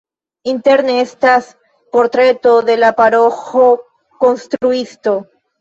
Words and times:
Interne 0.51 0.95
estas 1.01 1.49
portreto 1.97 2.53
de 2.71 2.79
la 2.85 2.91
paroĥo-konstruisto. 3.03 5.15